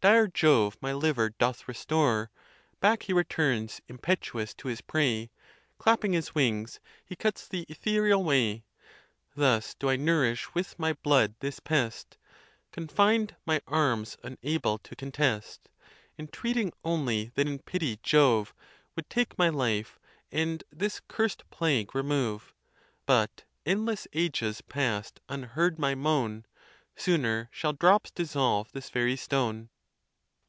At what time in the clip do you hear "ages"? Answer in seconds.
24.12-24.60